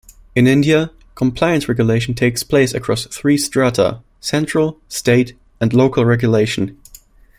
In 0.35 0.47
India, 0.47 0.89
compliance 1.13 1.69
regulation 1.69 2.15
takes 2.15 2.41
place 2.41 2.73
across 2.73 3.05
three 3.05 3.37
strata: 3.37 3.99
Central, 4.19 4.79
State, 4.89 5.33
and 5.59 5.75
Local 5.75 6.05
regulation. 6.05 6.75